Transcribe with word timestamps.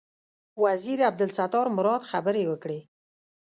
وزیر 0.63 0.99
عبدالستار 1.09 1.65
مراد 1.77 2.01
خبرې 2.11 2.43
وکړې. 2.47 2.79